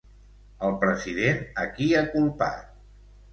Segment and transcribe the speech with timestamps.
[0.67, 2.67] El president a qui ha culpat?